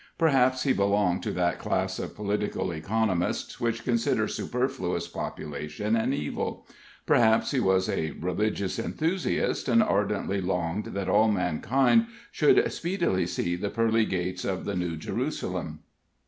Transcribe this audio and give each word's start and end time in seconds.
Perhaps 0.17 0.63
he 0.63 0.73
belonged 0.73 1.21
to 1.21 1.29
that 1.33 1.59
class 1.59 1.99
of 1.99 2.15
political 2.15 2.71
economists 2.71 3.59
which 3.61 3.83
considers 3.83 4.33
superfluous 4.33 5.07
population 5.07 5.95
an 5.95 6.11
evil; 6.11 6.65
perhaps 7.05 7.51
he 7.51 7.59
was 7.59 7.87
a 7.87 8.09
religious 8.19 8.79
enthusiast, 8.79 9.67
and 9.69 9.83
ardently 9.83 10.41
longed 10.41 10.85
that 10.85 11.07
all 11.07 11.27
mankind 11.31 12.07
should 12.31 12.73
speedily 12.73 13.27
see 13.27 13.55
the 13.55 13.69
pearly 13.69 14.05
gates 14.07 14.43
of 14.43 14.65
the 14.65 14.75
New 14.75 14.95
Jerusalem. 14.97 15.81